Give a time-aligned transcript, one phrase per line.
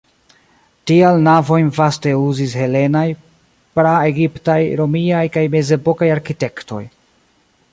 [0.91, 3.05] Tial navojn vaste uzis helenaj,
[3.81, 6.83] pra-egiptaj, romiaj kaj mezepokaj arkitektoj.